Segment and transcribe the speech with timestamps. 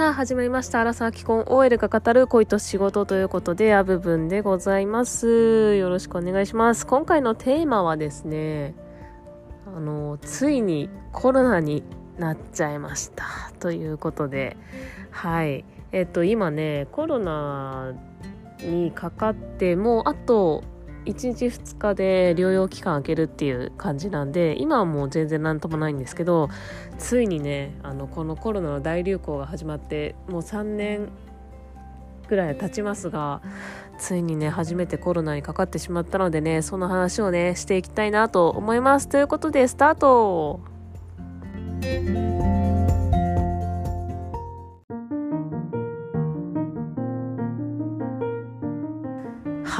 [0.00, 0.80] さあ始まりました。
[0.80, 5.76] アラサー既婚 OL が語る恋と仕事ということで、あ部分でございます。
[5.76, 6.86] よろしくお願いします。
[6.86, 8.74] 今回のテーマはですね、
[9.66, 11.82] あの、ついにコロナに
[12.16, 13.26] なっちゃいました。
[13.58, 14.56] ということで、
[15.10, 15.66] はい。
[15.92, 17.92] えっと、今ね、コロナ
[18.62, 20.64] にかかってもうあと
[21.10, 26.48] 1日2日で療養期間空けるっていう感じなんで今はもう全然何ともないんですけど
[26.98, 31.08] ついにねあのこのコロナの大流行が始まってもう3年
[32.28, 33.42] ぐらい経ちますが
[33.98, 39.08] ついにね初めてコロナにかかってしまったのでねその話をねしていきたいなと思います。
[39.08, 40.60] ということでスタート。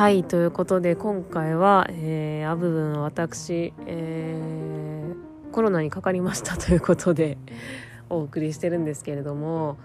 [0.01, 7.37] はいということで今回は、えー、アブブン私、えー、コロナにかかりました ということで
[8.09, 9.77] お送りしてるんですけれども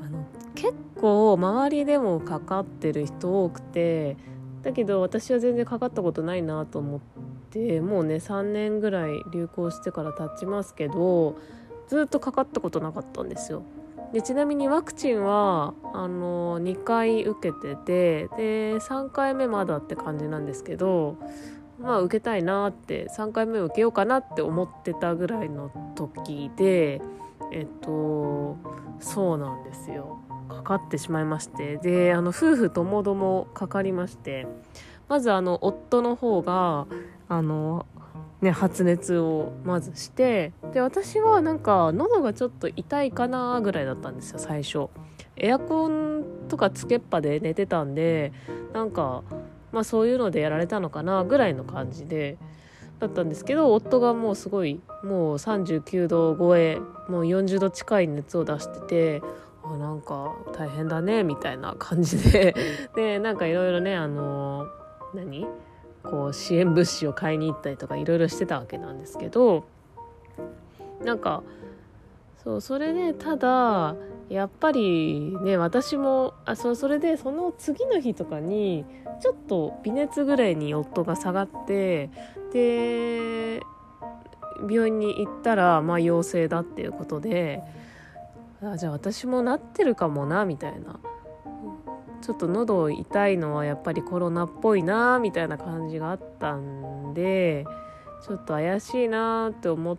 [0.00, 4.16] あの結構周りでもかかってる人多くて
[4.62, 7.00] だけど私は全然かかったことないなと思っ
[7.50, 11.34] てもうね3年ぐらい流行してから経ちますけど
[11.88, 13.64] ずっとかかったことなかったんですよ。
[14.14, 21.18] でちなみにワクチンはあの2回受けててで3回目まだって感じなんですけど
[21.80, 27.02] まあ受けたいなって3回目受けようかなって思ってたぐらいの時で
[27.52, 28.56] えっと
[29.00, 30.20] そうなんですよ。
[30.48, 34.46] かかってしまいましてであの夫婦ともどもかかりまして
[35.08, 36.86] まずあの夫の方が
[37.28, 37.86] あの
[38.44, 44.88] ね、発熱をまずしてで私はなんか喉がちょっと痛いかなぐらいだったんですよ最初。
[45.36, 48.32] エアコンとかつけっぱで寝てたんで
[48.74, 49.22] なんか
[49.72, 52.36] まあそういうのでやられたのかなぐらいの感じで
[53.00, 56.78] だったんですけど夫がもうすごいもう39度超え
[57.08, 59.22] もう40度近い熱を出してて
[59.64, 62.54] あなんか大変だねみたいな感じで。
[62.94, 64.66] でなんかいろいろねあの
[65.14, 65.46] 何？
[66.04, 69.66] こう支援物資を買いに行ったりとかいろいろしてたわけなんですけど
[71.02, 71.42] なんか
[72.42, 73.96] そうそれでただ
[74.28, 78.84] やっぱりね私もあそうそれでその次の日とかに
[79.20, 82.10] ちょっと微熱ぐらいに夫が下がって
[82.52, 83.60] で
[84.70, 87.62] 病院に行ったらまあ陽性だっていうことで
[88.62, 91.00] あじゃあ私もなってるかもなみたいな。
[92.24, 97.66] ちょっと喉痛いのはやっぱりコロナっぽいなみたいな感じがあったんで
[98.26, 99.98] ちょっと怪しいなって思っ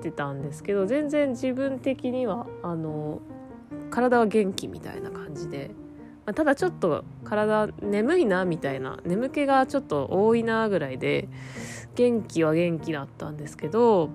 [0.00, 3.20] てたんですけど全然自分的にはあの
[3.90, 5.72] 体は元気みたいな感じで、
[6.26, 11.28] まあ、ただちょっと体眠いなみたいな眠気がちょっと多いなぐらいで
[11.96, 14.10] 元気は元気だったんですけど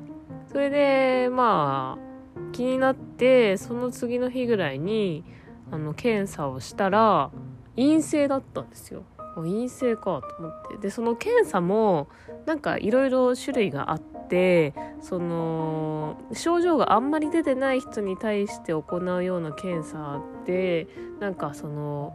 [0.49, 5.25] それでまあ気になってその次の日ぐらいに
[5.71, 7.31] あの検査をしたら
[7.75, 9.03] 陰性だったんですよ。
[9.35, 10.77] 陰性かと思って。
[10.77, 12.07] でその検査も
[12.45, 20.87] なんかいろいろ種類があってその症状があんまり出てない人に対して行うような検査で
[21.19, 22.13] なんかその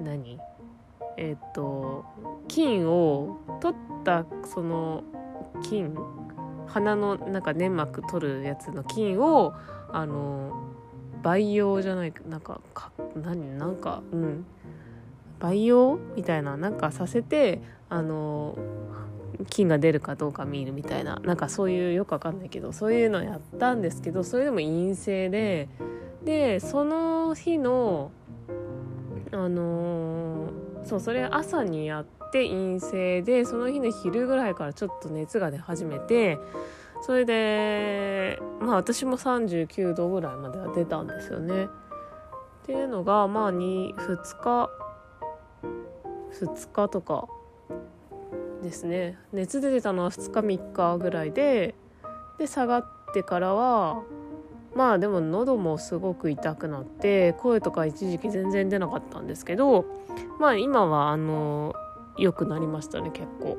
[0.00, 0.38] 何？
[1.16, 2.04] えっ、と
[2.46, 5.02] 菌を取ったその
[5.62, 5.96] 菌？
[6.68, 9.54] 鼻のなんか粘膜取るやつの菌を
[9.92, 10.75] あの
[11.22, 14.46] 培養じゃないなんかか何なんかうん。
[15.38, 18.56] 培養みたいななんかさせてあの
[19.50, 25.68] 菌が出るかどうか見るみたいななんかそういうよくわかんないけどそういうのやったんですけどそれでも陰性で
[26.24, 28.10] でその日の
[29.32, 30.48] あの
[30.84, 36.38] そうそれ朝にやって陰性でその日の昼ぐらいからちょっと熱が出始めて
[37.02, 41.64] それでまあ私も39度ぐらいまでは出たんですよね。
[41.64, 41.68] っ
[42.66, 44.70] ていうのがまあ 2, 2日
[46.32, 47.28] 2日とか
[48.62, 51.74] ですね熱出てたのは2日3日ぐらいで
[52.38, 54.02] で下がってからは
[54.74, 59.86] まあでも喉もすごく痛くなって声とか一時期全然出なかったんですけど
[60.38, 61.74] まあ今はあの
[62.18, 63.56] 良くなりましたね結構。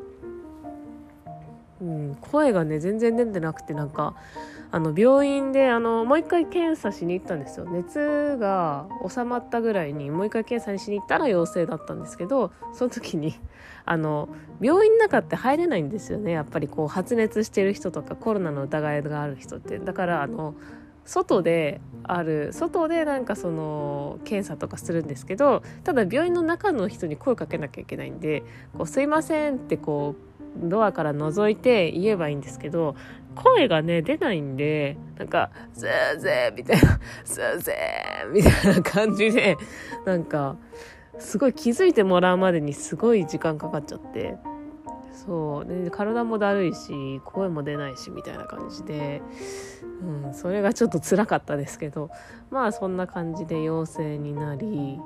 [2.15, 4.15] 声がね全然出てなくてなんか
[4.69, 7.65] あの病院であのもう一回検査しに行ったんですよ。
[7.65, 13.39] 熱が収まったぐらいにもう一回検査にしに行ったら陽性だったんですけどその時に
[13.85, 14.27] あの
[14.59, 16.31] 病院の中って入れないんですよね。
[16.31, 19.79] やっぱりこう発熱してる人とかコロナの疑いがある人って。
[19.79, 20.55] だからあの
[21.07, 28.43] 外である外でなんかその検査とかするんですけどただ病院の中の人に声かけなきゃいけないんで
[28.77, 32.95] 「こうすいません」ってこうドアから覗いて言えばいいんですけど
[33.37, 39.57] 声がね、出ないんで、なんか、ぜーぜーみたいな、ぜーぜーみたいな感じで、
[40.05, 40.57] なんか、
[41.19, 44.37] すごい気づいてもらうまでにすごい時間かかっちゃって、
[45.27, 49.21] そうで体もだるいし声も出ないしみたいな感じで、
[50.01, 52.11] うん、それがちょっと辛かったですけど
[52.49, 54.99] まあそんな感じで陽性になり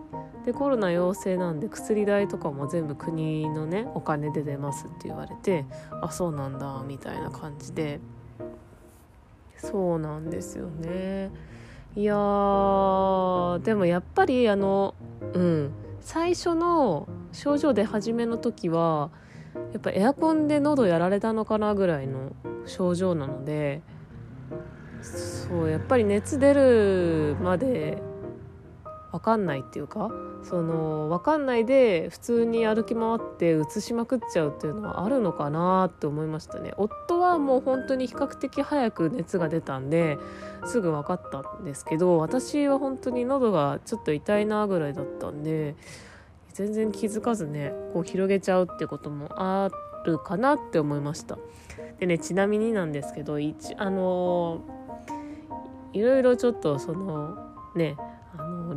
[0.46, 5.66] でコロナ陽性なんで薬代とかも全部国のねお金で出ますって言われて
[6.02, 8.00] あそうなんだみたいな感じで。
[9.58, 11.30] そうなんですよね。
[11.96, 12.14] いや
[13.64, 14.96] でもやっぱりあの
[15.34, 15.72] うん。
[16.02, 19.12] 最初の症状出始めの時は
[19.72, 22.32] やっぱエアコンで喉やられたのかなぐらいの
[22.66, 23.82] 症状なので
[25.02, 28.02] そうやっぱり熱出るまで
[29.12, 30.10] 分かんないっていうか
[30.44, 36.74] その分かんないで普通に歩き回って移しまくっちゃうっていうのはあるのかなって思いましたね。
[36.78, 40.18] 夫はもう本当に比較的早く熱が出たんで
[40.66, 45.76] すぐ分かったんですけど私は本当に喉がちょっと痛いなぐらいだったんで
[46.54, 49.70] 全然気づかずねこう広げちゃうってこともあ
[50.06, 51.38] るかなって思いました。
[52.00, 54.62] でねちなみになんですけど一あの
[55.94, 57.38] いろいろちょっとその
[57.76, 57.96] ね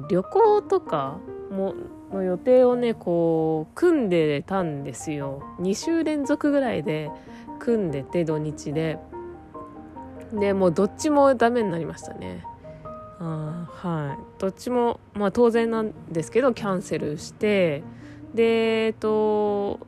[0.09, 1.19] 旅行とか
[1.51, 1.75] も
[2.13, 5.43] の予定をねこう組んでたんですよ。
[5.61, 7.11] 2週連続ぐらいで
[7.59, 8.99] 組んでて土日で。
[10.33, 12.45] でもうどっちもダメになりましたね。
[13.21, 14.41] あはい。
[14.41, 17.83] どっちも、まあ、当然なんですけどキャンセルして。
[18.35, 19.79] でえっと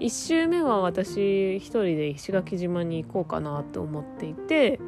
[0.00, 4.78] 1周目は私一人で石垣島に行こうかなと思っていて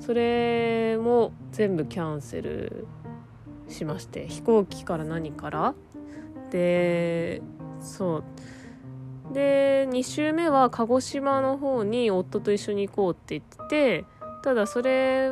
[0.00, 2.86] それも全部キャンセル
[3.72, 5.74] しまして飛行機から何から。
[6.50, 7.42] で
[7.80, 8.24] そう。
[9.32, 14.04] で2週目は鹿児島の方に夫と一緒に行こうって言って
[14.42, 15.30] ただそれ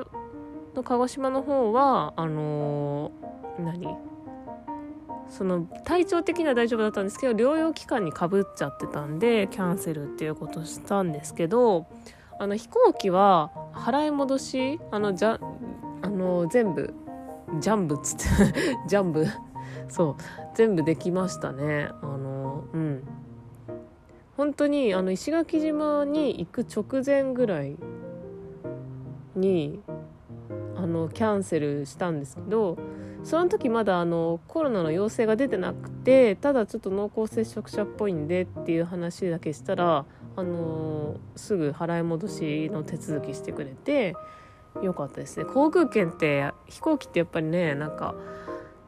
[0.75, 4.11] の鹿児島の方はあのー、何？
[5.29, 11.87] その体調的には大丈夫だったんですけど療養期間にかぶっちゃってたんでキャンセルっていうことしたんですけど
[12.41, 15.39] あの飛行機は払い戻しあのじゃ
[16.03, 16.95] あの全部
[17.59, 18.55] ジャンブっつって
[18.87, 19.27] ジャンブ？
[19.89, 20.17] そう。
[20.55, 21.89] 全部できましたね。
[22.03, 23.03] あのうん。
[24.37, 27.77] 本当にあの石垣島に行く直前ぐらい
[29.37, 29.81] に
[30.77, 32.79] あのキャンセルしたんですけど
[33.23, 40.07] その時まだあのコロナの陽性が出てなくてただちょっと濃厚接触者っぽいんでっていう話だけしたら
[40.37, 44.15] あのすぐ払い戻しの手続きしてくれて
[44.83, 45.45] よかったですね。
[45.45, 48.15] 航空券って飛行機ってやっぱりねなんか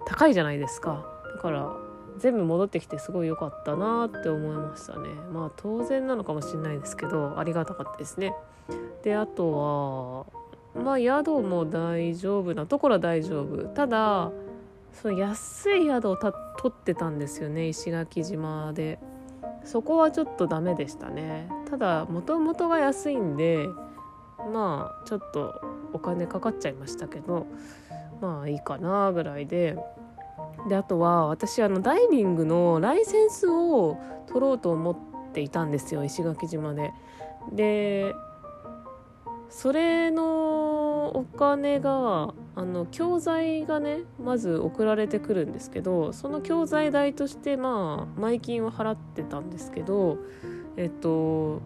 [0.06, 1.04] 高いじゃないですか。
[1.36, 1.72] だから
[2.18, 5.08] 全部戻ってきてすごい良かったなって思いましたね。
[5.32, 8.34] まあ当然なのかもしれないですけどありがたかったですね。
[9.02, 10.26] であと
[10.74, 13.64] はまあ宿も大丈夫なところは大丈夫。
[13.68, 14.30] ただ
[14.92, 16.32] その安い宿を取
[16.68, 17.68] ってたんですよね。
[17.68, 18.98] 石垣島で。
[19.64, 21.48] そこはちょっとダメでしたね。
[21.70, 23.68] ただもともとが安いんで
[24.52, 25.60] まあちょっと
[25.92, 27.46] お金かかっちゃいましたけど
[28.20, 29.76] まあいいかなぐらいで
[30.68, 33.98] であとは私あのダイビングのライセンスを
[34.28, 36.92] 取ろうと思っていたんですよ石垣島で。
[37.52, 38.14] で
[39.48, 50.18] それのお金があの教材がねまず送られてくるんですけどその教材代としてまあ前金を払ってたんですけど
[50.76, 51.60] えっと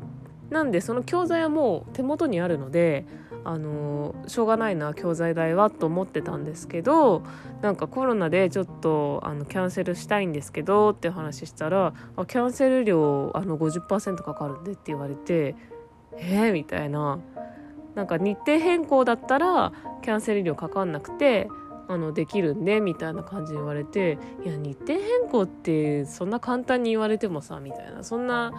[0.51, 3.05] なんでその教材はもう手元にあるので
[3.45, 7.23] あのしょうがないな教材代はと思ってたんですけど
[7.63, 15.55] なんかコロナでちょっとあのキャンセルしたいんですけどって話したらあキャンセル料あの50%かかるんでって言われて
[16.19, 17.19] えー、みたいな。
[17.97, 19.73] なんか日程変更だったら
[20.03, 21.49] キャンセル料かかんなくて
[21.89, 28.53] あのできるんでみたいな感じで言われていや日程変更ってそんな簡単に言われてもさみたいなそんな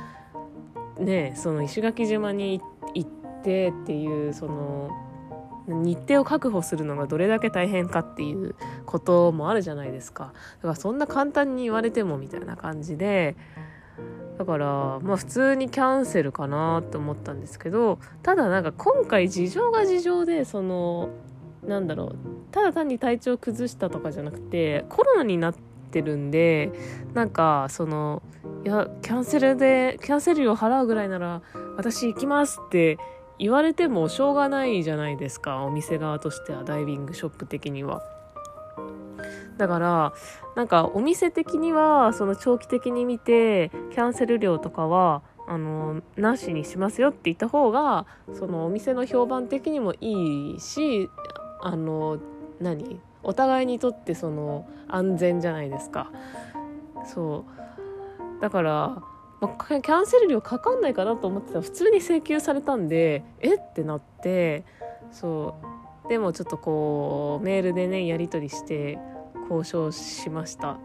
[0.99, 2.61] ねその石垣島に
[2.93, 3.09] 行っ
[3.43, 4.89] てっていうその
[5.67, 10.33] 日程を確保するのがどれだけ大変かっていうこともあるじゃないですか。
[10.57, 13.35] だからそんな簡単に言われてもみたいな感じで
[14.37, 21.09] だからまあ普通にキャンセルかなって思ったんですけどただなんか今回事情が事情でその
[21.63, 22.15] なんだろう
[22.51, 25.55] ただ単に体調崩したとかじゃなくてコロナになっ
[25.91, 26.71] てるんで
[27.13, 28.21] なんかその
[28.67, 31.41] いやキャンセルでキャンセル料払うぐらいなら
[31.77, 32.97] 私行きますって
[33.39, 38.01] 言われてもしょうがないじゃないですかお店側としてはダイビングショップ的には。
[39.55, 40.13] だから
[40.57, 51.09] なんかお店的にはその長期的に見てキャンセル料とかはあのなしにしますよって言った方がそのお店の評判的にもいいし
[51.61, 52.19] あの
[52.59, 52.99] 何？
[53.23, 56.11] お互いにとってその安全じゃないですか。
[57.05, 57.56] そう。
[58.41, 59.01] だから
[59.39, 61.55] まあ、キャンセル料かかんないかなと思ってた。
[61.55, 63.53] ら普通に請求されたんでえ？
[63.55, 64.63] ってなって
[65.11, 65.55] そ
[66.05, 66.09] う。
[66.09, 68.97] でもちょっとこうメールでねやり取りして
[69.43, 70.79] 交渉しました。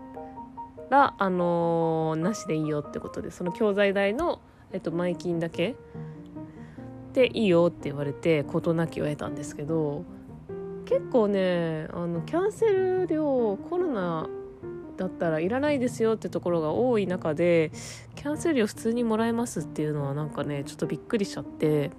[0.90, 4.40] らあのー、なしでいいよってことでその教材代の、
[4.72, 5.74] えっと、前金だけ？
[7.14, 10.04] でいいよって言われて事なきを得たんですけど
[10.84, 14.28] 結構ねあのキャンセル料コロナ
[14.96, 17.70] だったらいらないですよってところが多い中で
[18.14, 21.90] キャンセル料普通にもらえますっていうのはなんかねちょっとびっくりしちゃって、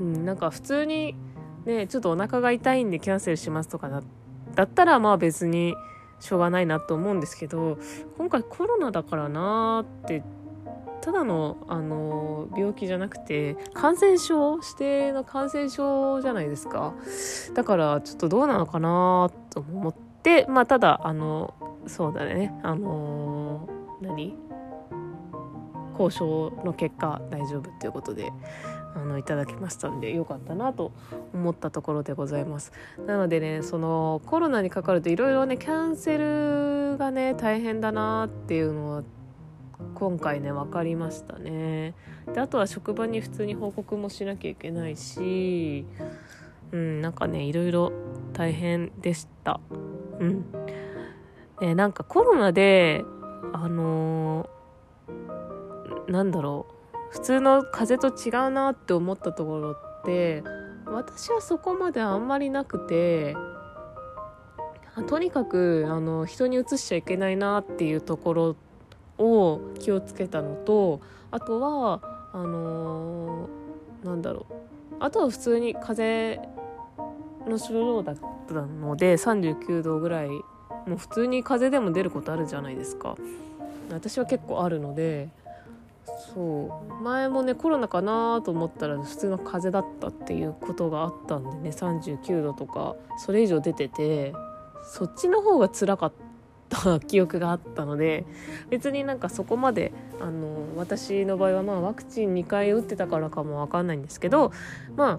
[0.00, 1.16] うん、なんか普通に
[1.64, 4.02] ねちょっとお腹が痛いんでキャンセルしますとかだ
[4.54, 5.74] だったらまあ別に
[6.20, 7.78] しょうがないなと思うんですけど
[8.16, 10.22] 今回コロナだからなーって
[11.04, 16.94] ただの、あの病気じゃなくて感染症指定の感染症じゃないですか。
[17.52, 21.52] だからちょっとどうなのかなと思ってまあただあの
[21.86, 22.52] そうだね。
[22.62, 24.38] あのー、何？
[25.98, 28.32] 交渉の結果大丈夫っていうことで
[28.96, 30.90] あのいただきましたんでよかったなと
[31.32, 32.72] 思ったところでございます。
[33.06, 39.02] なのでねそのコロナにかかるといろいろねキャンセルがね大変だなっていうのは
[39.94, 41.94] 今回ね分かりましたね。
[42.32, 45.86] であとは職場に普通に報告もしなきゃいけないし
[46.72, 47.92] うんなんかねいろいろ
[48.32, 49.60] 大変でした。
[50.18, 50.44] うん。
[51.64, 53.06] ね、なんかコロナで
[53.54, 56.74] あのー、なんだろう。
[57.10, 60.42] 普通の風邪と違うなって思ったところって
[60.84, 63.36] 私はそこまであんまりなくて
[65.06, 68.56] とにかくあの人にうつしちゃいけないなっていうところ
[69.18, 72.00] を気をつけたのとあとは
[72.32, 74.54] あのー、なんだろう。
[74.98, 78.16] あとは普通に風邪の症状だっ
[78.48, 80.28] たので39度ぐらい
[80.86, 83.16] もう普通に風邪でも出ることあるじゃないですか。
[83.90, 85.28] 私は結構あるので
[86.34, 87.02] そう。
[87.02, 94.34] 前もねコロナかなと思ったら普通の風邪だったっていうことがあったんでね39度とかそれ以上出てて
[94.84, 96.12] そっちの方が辛かっ
[96.68, 98.24] た記憶があったので
[98.70, 104.52] 別になんかそこまであの私の場合はまあワクチン2回打ってたからかも分かんないんですけど
[104.96, 105.18] まあ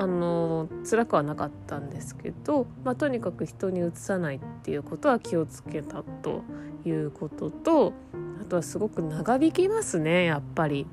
[0.00, 6.42] あの辛くはなかったんですけど、まあ、とにかく人にうつさないっていうことは気をつけたと
[6.86, 7.92] いうことと
[8.40, 10.86] あとはすごく長引きますねやっぱり。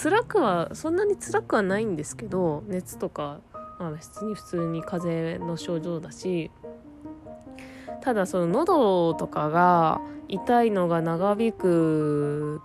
[0.00, 3.40] 辛くはそんなに辛くはないんですけど熱とか、
[3.80, 6.52] まあ、別に普通に風邪の症状だし
[8.00, 12.60] ただその喉とかが痛いのが長引く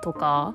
[0.00, 0.54] とか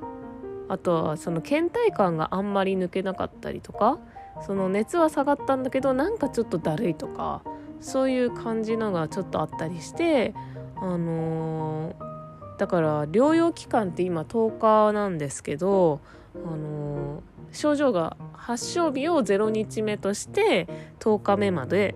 [0.72, 4.00] あとはその倦怠感があんまり抜けなかったりとか
[4.46, 7.42] その熱は下がったんだけどなんかちょっとだるいとか
[7.82, 10.34] そういう感じのがちょっとあったりして
[10.78, 16.00] あのー、だから療養期間って今10日なんですけど
[16.36, 20.70] あのー、症状が発症日を0日目として
[21.02, 21.96] 10日目まで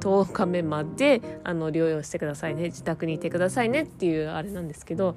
[0.00, 5.14] 10日目まであの療養してくださいね自宅にいてくださいねっていうあれなんですけど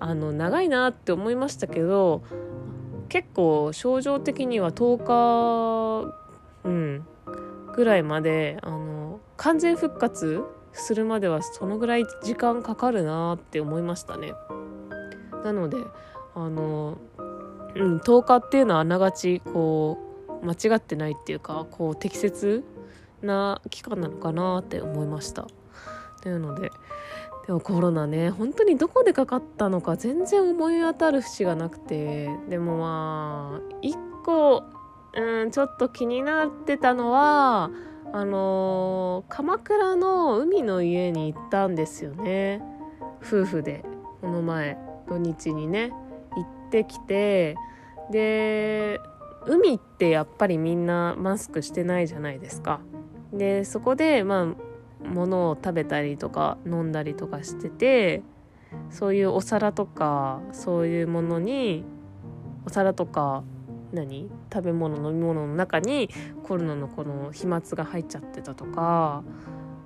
[0.00, 2.22] あの長いなって思いましたけど
[3.08, 6.14] 結構症状的には10日、
[6.64, 7.06] うん、
[7.74, 10.42] ぐらいまであの完全復活
[10.72, 14.32] するまではそのぐらい時間かかるなって思いましたね。
[15.44, 15.78] なので
[16.34, 16.98] あの、
[17.74, 19.98] うん、10日っていうのはあながちこ
[20.42, 22.64] う間違ってないっていうかこう適切
[23.22, 25.46] な期間なのかなって思いました。
[26.22, 26.69] というので
[27.50, 32.30] でもコロナね本当にどこでかかったのか全然思い当たる節がなくて。
[32.48, 34.62] でもまあ一個
[35.12, 37.72] うんちょっと気になってたのは
[38.12, 42.62] あのー、鎌倉の海の家に行ったんですよね。
[43.20, 43.84] 夫婦で
[44.20, 44.78] この前
[45.08, 45.90] 土日にね
[46.36, 47.56] 行ってきて。
[48.12, 49.00] で
[49.48, 52.78] 海ってやっぱりみんなマスクしてないじゃないですか。
[53.32, 54.69] でそこでまあ
[55.04, 58.22] ものを食べたりとか飲んだりとかしてて
[58.90, 61.84] そういうお皿とかそういうものに
[62.66, 63.42] お皿とか
[63.92, 64.30] 何？
[64.52, 66.10] 食べ物飲み物の中に
[66.44, 69.24] コロナのこの飛沫が入っちゃってたとか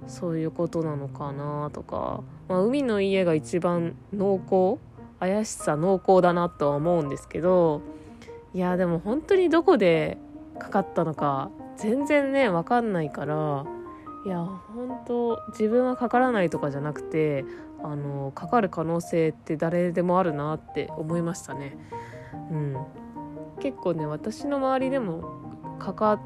[0.07, 4.79] そういうことなのかなとか、まあ、海の家が一番濃厚
[5.21, 7.81] 怪しさ濃厚だなとは思うんですけど
[8.53, 10.19] いやでも本当にどこで
[10.59, 13.65] かかったのか全然ね分かんないから
[14.25, 17.45] いや本当自分はかからないとかじゃなくて
[17.83, 21.77] あのかかる可能性って誰でもあるなって思いましたね。
[22.51, 22.77] うん、
[23.61, 26.21] 結構ね私の周りでもかかっ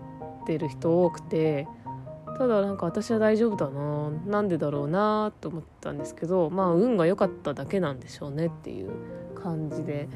[0.46, 1.66] てる人多くて
[2.38, 8.90] ただなんか私は大丈夫だななんでだろうなと思ったんですけどまあ運が良かっただけなんでしょうねっていう
[9.34, 10.08] 感じで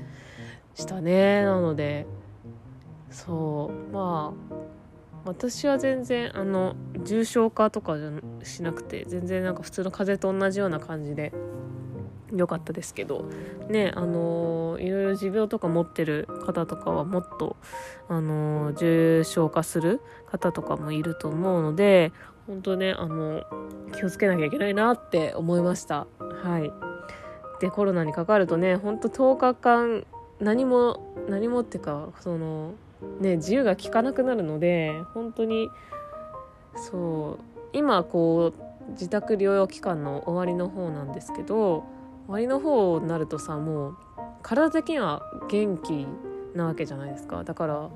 [0.75, 2.07] したねなので
[3.11, 4.55] そうまあ
[5.25, 6.75] 私は全然あの
[7.05, 8.11] 重症化とかじゃ
[8.45, 11.33] しなくて全然なんか普通の風邪と同じような感じで
[12.35, 13.29] 良かったですけど
[13.69, 17.57] ねあのいろいろ持病とか持ってる方とかはもっと
[18.09, 22.13] あの重症化する方とかもいると思うので
[22.47, 23.45] 本当ねあの
[23.95, 26.07] 気をつけなきゃいけないなって思いました。
[26.19, 26.73] はい。
[27.61, 30.05] でコロナにかかるとね本当10日間
[30.41, 32.75] 何も何もっていうかその
[33.21, 35.71] ね自由が利かなくなるので本当に
[36.77, 41.85] そう今こう自宅療養期間の終わりの方なんですけど
[42.27, 43.97] 終わりの方になるとさもう
[44.43, 46.07] 体的には元気
[46.55, 47.45] なわけじゃないですか。
[47.45, 47.91] だから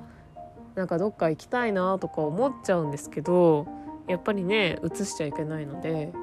[0.75, 3.67] なんかどっか行きたいなとか思っちゃうんですけど
[4.07, 6.13] やっぱりね移しちゃいけないので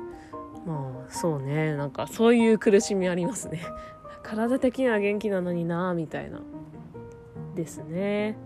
[0.65, 3.61] まあそうねなんかそういう苦しみありますね。
[4.23, 6.41] 体的には元気なのになみたいな。
[7.55, 8.37] ですね。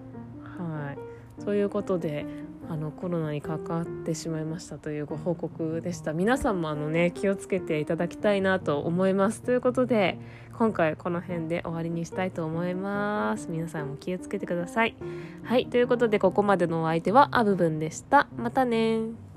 [1.44, 2.26] ということで
[2.68, 6.12] あのコロナにかかってしまいましたというご報告でした。
[6.12, 9.42] 皆さんもあのね気をつけていただきたいなと思います。
[9.42, 10.18] ということで
[10.58, 13.48] 今回この辺で終わりにしたいと思います。
[13.50, 14.94] 皆さんも気をつけてください。
[15.44, 18.28] はいということでここまでのお相手はあぶぶんでした。
[18.36, 19.27] またね